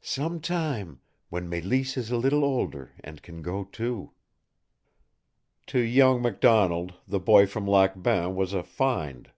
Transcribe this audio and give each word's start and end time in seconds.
"Some 0.00 0.40
time, 0.40 1.02
when 1.28 1.50
Mélisse 1.50 1.98
is 1.98 2.10
a 2.10 2.16
little 2.16 2.42
older, 2.42 2.92
and 3.00 3.22
can 3.22 3.42
go 3.42 3.64
too." 3.64 4.12
To 5.66 5.78
young 5.78 6.22
MacDonald, 6.22 6.94
the 7.06 7.20
boy 7.20 7.46
from 7.46 7.66
Lac 7.66 8.02
Bain 8.02 8.34
was 8.34 8.54
a 8.54 8.62
"find." 8.62 9.30